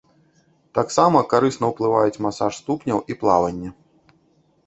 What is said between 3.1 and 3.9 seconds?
і плаванне.